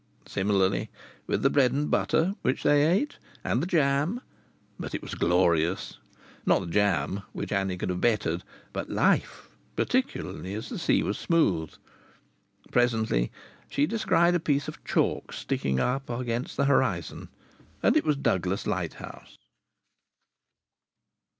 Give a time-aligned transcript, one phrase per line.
[0.25, 0.89] Similarly
[1.27, 4.21] with the bread and butter which they ate, and the jam!
[4.79, 5.99] But it was glorious.
[6.43, 8.43] Not the jam (which Annie could have bettered),
[8.73, 9.49] but life!
[9.75, 11.75] Particularly as the sea was smooth!
[12.71, 13.31] Presently
[13.69, 17.27] she descried a piece of chalk sticking up against the horizon,
[17.83, 19.37] and it was Douglas lighthouse.